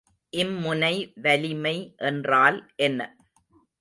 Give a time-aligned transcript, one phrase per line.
[0.33, 0.95] இம்முனை
[1.21, 1.75] வலிமை
[1.97, 2.99] என்றால் என்ன?